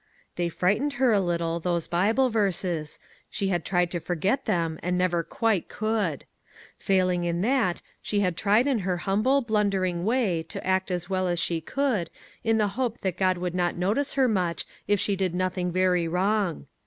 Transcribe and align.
They 0.35 0.49
frightened 0.49 0.93
her 0.93 1.11
a 1.11 1.19
little, 1.19 1.59
those 1.59 1.85
Bible 1.87 2.31
verses; 2.31 2.97
she 3.29 3.49
had 3.49 3.63
tried 3.63 3.91
to 3.91 3.99
forget 3.99 4.45
them 4.45 4.79
and 4.81 4.97
never 4.97 5.21
quite 5.21 5.69
could. 5.69 6.25
Failing 6.75 7.23
in 7.23 7.41
that, 7.41 7.83
she 8.01 8.21
had 8.21 8.35
tried 8.35 8.65
in 8.65 8.79
her 8.79 8.97
humble, 9.05 9.41
blundering 9.41 10.03
way 10.03 10.41
to 10.49 10.65
act 10.65 10.89
as 10.89 11.07
well 11.07 11.27
as 11.27 11.39
she 11.39 11.61
could, 11.61 12.09
in 12.43 12.57
the 12.57 12.69
hope 12.69 13.01
that 13.01 13.15
God 13.19 13.37
would 13.37 13.53
not 13.53 13.75
notice 13.77 14.13
her 14.13 14.27
much 14.27 14.65
if 14.87 14.99
she 14.99 15.15
did 15.15 15.35
nothing 15.35 15.71
very 15.71 16.07
wrong. 16.07 16.65